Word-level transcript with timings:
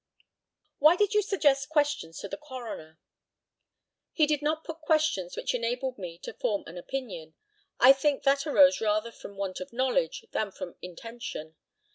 Why 0.79 0.95
did 0.95 1.13
you 1.13 1.21
suggest 1.21 1.69
questions 1.69 2.17
to 2.21 2.27
the 2.27 2.35
coroner? 2.35 2.97
He 4.11 4.25
did 4.25 4.41
not 4.41 4.63
put 4.63 4.81
questions 4.81 5.35
which 5.37 5.53
enabled 5.53 5.99
me 5.99 6.17
to 6.23 6.33
form 6.33 6.63
an 6.65 6.75
opinion. 6.75 7.35
I 7.79 7.93
think 7.93 8.23
that 8.23 8.47
arose 8.47 8.81
rather 8.81 9.11
from 9.11 9.37
want 9.37 9.59
of 9.59 9.71
knowledge 9.71 10.25
than 10.31 10.49
from 10.51 10.75
intention. 10.81 11.55